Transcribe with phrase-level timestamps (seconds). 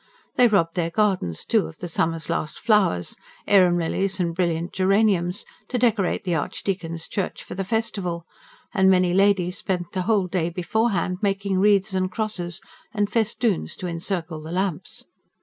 [0.33, 3.15] They robbed their gardens, too, of the summer's last flowers,
[3.47, 8.25] arum lilies and brilliant geraniums, to decorate the Archdeacon's church for the festival;
[8.73, 12.61] and many ladies spent the whole day beforehand making wreaths and crosses,
[12.91, 15.05] and festoons to encircle the lamps.